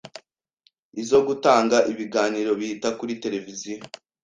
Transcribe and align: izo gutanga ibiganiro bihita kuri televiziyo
izo 1.01 1.19
gutanga 1.27 1.77
ibiganiro 1.91 2.49
bihita 2.59 2.89
kuri 2.99 3.13
televiziyo 3.23 3.79